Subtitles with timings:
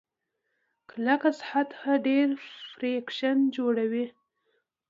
[0.89, 2.27] کلکه سطحه ډېر
[2.71, 4.05] فریکشن جوړوي.